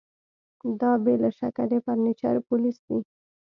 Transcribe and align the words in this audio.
دا 0.79 0.91
بې 1.03 1.13
له 1.23 1.29
شکه 1.37 1.63
د 1.71 1.73
فرنیچر 1.85 2.35
پولیس 2.47 2.77
دي 2.87 2.99